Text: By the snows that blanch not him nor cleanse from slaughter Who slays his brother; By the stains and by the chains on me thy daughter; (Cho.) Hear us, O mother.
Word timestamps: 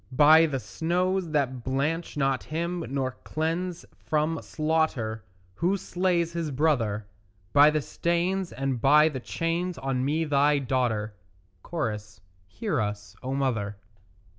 By 0.17 0.47
the 0.47 0.59
snows 0.59 1.29
that 1.29 1.63
blanch 1.63 2.17
not 2.17 2.45
him 2.45 2.83
nor 2.89 3.17
cleanse 3.23 3.85
from 4.03 4.41
slaughter 4.41 5.23
Who 5.53 5.77
slays 5.77 6.33
his 6.33 6.49
brother; 6.49 7.05
By 7.53 7.69
the 7.69 7.83
stains 7.83 8.51
and 8.51 8.81
by 8.81 9.09
the 9.09 9.19
chains 9.19 9.77
on 9.77 10.03
me 10.03 10.23
thy 10.25 10.57
daughter; 10.57 11.13
(Cho.) 11.69 11.95
Hear 12.49 12.81
us, 12.81 13.15
O 13.21 13.35
mother. 13.35 13.77